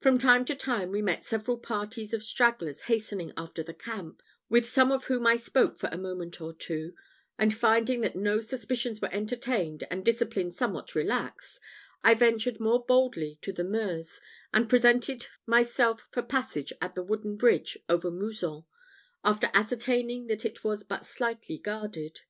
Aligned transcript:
From 0.00 0.16
time 0.18 0.46
to 0.46 0.54
time 0.56 0.90
we 0.90 1.02
met 1.02 1.26
several 1.26 1.58
parties 1.58 2.14
of 2.14 2.22
stragglers 2.22 2.80
hastening 2.84 3.30
after 3.36 3.62
the 3.62 3.74
camp, 3.74 4.22
with 4.48 4.66
some 4.66 4.90
of 4.90 5.04
whom 5.04 5.26
I 5.26 5.36
spoke 5.36 5.76
for 5.76 5.90
a 5.92 5.98
moment 5.98 6.40
or 6.40 6.54
two; 6.54 6.94
and 7.38 7.52
finding 7.54 8.00
that 8.00 8.16
no 8.16 8.40
suspicions 8.40 9.02
were 9.02 9.12
entertained, 9.12 9.84
and 9.90 10.02
discipline 10.02 10.50
somewhat 10.50 10.94
relaxed, 10.94 11.60
I 12.02 12.14
ventured 12.14 12.58
more 12.58 12.82
boldly 12.86 13.38
to 13.42 13.52
the 13.52 13.62
Meuse, 13.62 14.22
and 14.50 14.66
presented 14.66 15.26
myself 15.44 16.06
for 16.10 16.22
passage 16.22 16.72
at 16.80 16.94
the 16.94 17.02
wooden 17.02 17.36
bridge 17.36 17.76
above 17.86 18.14
Mouzon, 18.14 18.64
after 19.22 19.50
ascertaining 19.52 20.28
that 20.28 20.46
it 20.46 20.64
was 20.64 20.84
but 20.84 21.04
slightly 21.04 21.58
guarded. 21.58 22.22